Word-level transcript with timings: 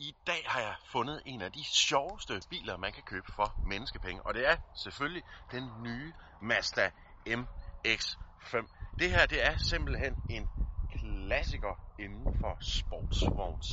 I 0.00 0.14
dag 0.26 0.42
har 0.46 0.60
jeg 0.60 0.74
fundet 0.92 1.22
en 1.26 1.40
af 1.42 1.52
de 1.52 1.64
sjoveste 1.64 2.40
biler, 2.50 2.76
man 2.76 2.92
kan 2.92 3.02
købe 3.02 3.32
for 3.32 3.48
menneskepenge. 3.66 4.22
Og 4.26 4.34
det 4.34 4.48
er 4.48 4.56
selvfølgelig 4.84 5.22
den 5.52 5.64
nye 5.82 6.12
Mazda 6.42 6.90
MX-5. 7.28 8.54
Det 8.98 9.10
her 9.10 9.26
det 9.26 9.46
er 9.46 9.56
simpelthen 9.56 10.14
en 10.28 10.48
klassiker 10.92 11.74
inden 11.98 12.34
for 12.40 12.52
sportsvogns 12.60 13.68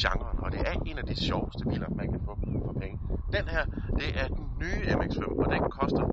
genren. 0.00 0.38
Og 0.44 0.52
det 0.52 0.60
er 0.60 0.74
en 0.86 0.98
af 0.98 1.04
de 1.04 1.16
sjoveste 1.28 1.64
biler, 1.64 1.88
man 1.88 2.08
kan 2.12 2.20
få 2.24 2.34
for 2.66 2.72
penge. 2.72 2.98
Den 3.36 3.48
her, 3.48 3.64
det 4.00 4.08
er 4.22 4.28
den 4.28 4.46
nye 4.58 4.80
MX-5, 4.98 5.24
og 5.42 5.48
den 5.54 5.70
koster 5.70 6.04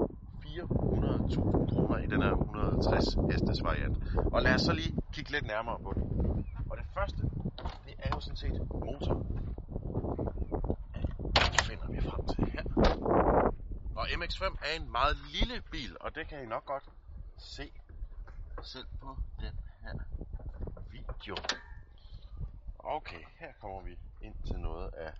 400.000 0.46 1.72
kroner 1.72 1.98
i 1.98 2.08
den 2.14 2.22
her 2.22 2.32
160 2.32 3.06
hestes 3.32 3.64
variant. 3.64 3.98
Og 4.34 4.42
lad 4.42 4.54
os 4.54 4.62
så 4.62 4.74
lige 4.74 4.94
kigge 5.14 5.32
lidt 5.32 5.46
nærmere 5.46 5.80
på 5.86 5.94
den. 5.96 6.04
Og 6.70 6.78
det 6.78 6.86
første, 6.94 7.24
det 7.86 7.96
er 7.98 8.10
jo 8.16 8.20
sådan 8.20 8.36
set 8.36 8.62
motor. 8.70 9.16
Det 11.54 11.62
finder 11.70 11.88
vi 11.90 12.02
frem 12.02 12.26
til 12.26 12.46
her. 12.46 12.64
Og 13.96 14.06
MX-5 14.08 14.58
er 14.68 14.76
en 14.82 14.92
meget 14.92 15.18
lille 15.18 15.62
bil, 15.72 15.98
og 16.00 16.16
det 16.16 16.28
kan 16.28 16.44
I 16.44 16.46
nok 16.46 16.66
godt 16.66 16.84
se 17.38 17.72
selv 18.64 18.88
på 19.02 19.18
den 19.40 19.54
her 19.82 19.94
video. 20.92 21.36
Okay, 22.80 23.24
her 23.40 23.54
kommer 23.62 23.82
vi 23.82 23.98
ind 24.22 24.36
til 24.48 24.60
noget 24.60 24.90
af 24.94 25.14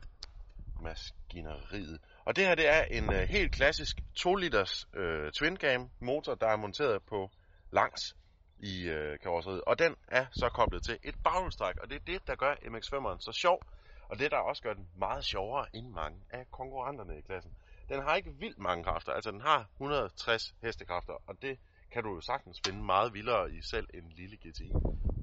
maskineriet. 0.82 2.00
Og 2.26 2.36
det 2.36 2.46
her 2.46 2.56
det 2.56 2.68
er 2.68 2.84
en 2.84 3.14
øh, 3.14 3.20
helt 3.20 3.52
klassisk 3.52 3.96
2 4.16 4.36
liters 4.36 4.88
øh, 4.94 5.32
twin 5.32 5.58
cam 5.58 5.90
motor, 6.00 6.36
der 6.36 6.48
er 6.48 6.56
monteret 6.58 7.04
på 7.04 7.32
langs 7.72 8.16
i 8.60 8.90
øh, 8.90 9.20
karosseriet. 9.20 9.62
Og 9.62 9.80
den 9.80 9.96
er 10.08 10.26
så 10.32 10.50
koblet 10.50 10.84
til 10.84 11.00
et 11.04 11.16
baghjulstræk, 11.24 11.78
og 11.78 11.90
det 11.90 11.96
er 11.96 12.06
det, 12.08 12.28
der 12.28 12.36
gør 12.36 12.54
MX-5'eren 12.54 13.20
så 13.20 13.32
sjov. 13.32 13.64
Og 14.10 14.20
det, 14.20 14.32
der 14.32 14.38
også 14.38 14.62
gør 14.62 14.74
den 14.74 14.90
meget 14.96 15.26
sjovere 15.26 15.66
end 15.74 15.90
mange 15.90 16.20
af 16.30 16.52
konkurrenterne 16.52 17.18
i 17.18 17.22
klassen. 17.22 17.52
Den 17.90 18.02
har 18.02 18.16
ikke 18.16 18.34
vildt 18.34 18.58
mange 18.58 18.84
kræfter, 18.84 19.12
altså 19.12 19.32
den 19.32 19.42
har 19.42 19.70
160 19.76 20.54
hestekræfter, 20.62 21.14
og 21.28 21.42
det 21.42 21.60
kan 21.92 22.04
du 22.04 22.14
jo 22.14 22.22
sagtens 22.22 22.62
finde 22.62 22.84
meget 22.84 23.14
vildere 23.14 23.52
i 23.52 23.62
selv 23.62 23.88
en 23.94 24.10
lille 24.10 24.38
GTI. 24.38 24.72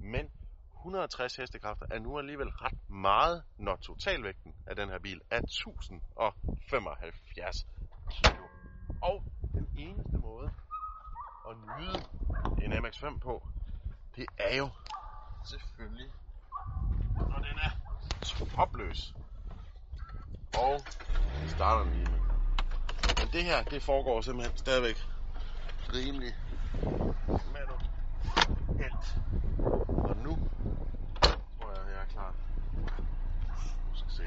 Men 0.01 0.31
160 0.77 1.37
hestekræfter 1.37 1.87
er 1.91 1.99
nu 1.99 2.19
alligevel 2.19 2.49
ret 2.49 2.91
meget, 2.91 3.45
når 3.59 3.77
totalvægten 3.77 4.55
af 4.67 4.77
den 4.77 4.89
her 4.89 4.99
bil 4.99 5.21
er 5.31 5.41
1075 5.41 7.67
kilo. 8.11 8.47
Og 9.03 9.25
den 9.55 9.69
eneste 9.77 10.19
måde 10.19 10.51
at 11.49 11.57
nyde 11.57 12.05
en 12.87 12.93
MX-5 12.93 13.19
på, 13.19 13.43
det 14.17 14.27
er 14.39 14.57
jo 14.57 14.69
selvfølgelig, 15.45 16.13
når 17.15 17.39
den 17.39 17.59
er 17.59 17.71
topløs. 18.57 19.15
Og 20.55 20.81
vi 21.43 21.49
starter 21.49 21.85
den 21.85 21.95
lige 21.95 22.11
med. 22.11 22.21
Men 23.19 23.29
det 23.33 23.45
her, 23.45 23.63
det 23.63 23.83
foregår 23.83 24.21
simpelthen 24.21 24.59
stadigvæk 24.59 24.97
rimelig 25.95 26.35
manuelt. 27.53 29.19
Og 29.89 30.17
nu 30.17 30.39
tror 31.59 31.71
jeg, 31.71 31.95
jeg 31.95 32.03
er 32.03 32.07
klar. 32.07 32.35
Nu 33.89 33.97
skal 33.97 34.11
se. 34.11 34.23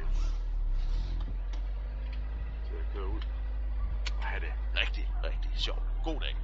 Til 2.67 2.75
at 2.75 2.93
køre 2.93 3.07
ud 3.07 3.21
og 4.17 4.23
have 4.23 4.41
det 4.41 4.53
rigtig, 4.75 5.07
rigtig 5.23 5.51
sjovt. 5.55 5.83
God 6.03 6.19
dag. 6.19 6.35